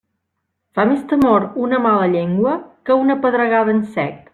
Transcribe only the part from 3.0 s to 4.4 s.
una pedregada en sec.